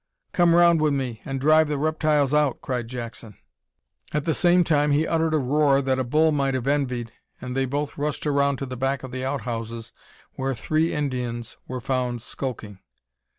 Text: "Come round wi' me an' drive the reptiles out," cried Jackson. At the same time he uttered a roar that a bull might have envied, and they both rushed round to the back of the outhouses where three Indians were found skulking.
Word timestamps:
"Come 0.33 0.55
round 0.55 0.81
wi' 0.81 0.89
me 0.89 1.21
an' 1.25 1.37
drive 1.37 1.67
the 1.67 1.77
reptiles 1.77 2.33
out," 2.33 2.59
cried 2.59 2.87
Jackson. 2.87 3.37
At 4.11 4.25
the 4.25 4.33
same 4.33 4.63
time 4.63 4.89
he 4.89 5.05
uttered 5.05 5.35
a 5.35 5.37
roar 5.37 5.79
that 5.79 5.99
a 5.99 6.03
bull 6.03 6.31
might 6.31 6.55
have 6.55 6.65
envied, 6.65 7.11
and 7.39 7.55
they 7.55 7.65
both 7.67 7.99
rushed 7.99 8.25
round 8.25 8.57
to 8.57 8.65
the 8.65 8.75
back 8.75 9.03
of 9.03 9.11
the 9.11 9.23
outhouses 9.23 9.91
where 10.33 10.55
three 10.55 10.91
Indians 10.91 11.55
were 11.67 11.81
found 11.81 12.23
skulking. 12.23 12.79